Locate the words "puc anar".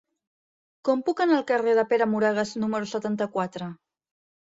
1.09-1.35